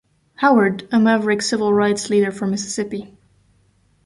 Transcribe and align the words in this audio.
Howard, 0.37 0.87
a 0.91 0.99
maverick 0.99 1.43
civil 1.43 1.71
rights 1.71 2.09
leader 2.09 2.31
from 2.31 2.49
Mississippi. 2.49 3.15